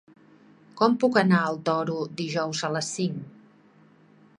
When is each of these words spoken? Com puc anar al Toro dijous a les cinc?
Com 0.79 0.95
puc 1.03 1.19
anar 1.23 1.41
al 1.51 1.59
Toro 1.69 2.01
dijous 2.23 2.67
a 2.71 2.75
les 2.79 2.93
cinc? 3.01 3.41